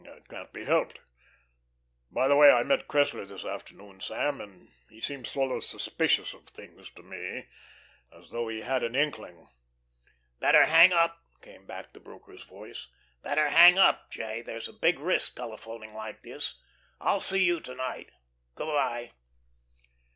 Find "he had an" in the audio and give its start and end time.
8.47-8.95